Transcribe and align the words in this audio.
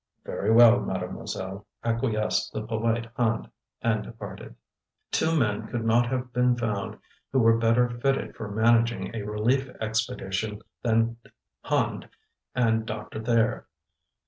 "Very 0.25 0.49
well, 0.51 0.79
Mademoiselle," 0.79 1.67
acquiesced 1.83 2.51
the 2.53 2.63
polite 2.65 3.07
Hand, 3.15 3.51
and 3.83 4.03
departed. 4.03 4.55
Two 5.11 5.37
men 5.37 5.67
could 5.67 5.85
not 5.85 6.07
have 6.07 6.33
been 6.33 6.55
found 6.57 6.97
who 7.31 7.37
were 7.37 7.59
better 7.59 7.87
fitted 7.87 8.35
for 8.35 8.49
managing 8.49 9.13
a 9.13 9.21
relief 9.21 9.69
expedition 9.79 10.63
than 10.81 11.17
Hand 11.65 12.09
and 12.55 12.83
Doctor 12.87 13.21
Thayer. 13.21 13.67